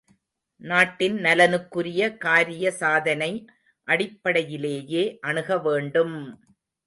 நாட்டின் 0.61 1.17
நலனுக்குரிய 1.19 2.01
காரிய 2.17 2.71
சாதனை 2.79 3.29
அடிப்படையிலேயே 3.87 5.03
அணுக 5.21 5.59
வேண்டும்! 5.59 6.17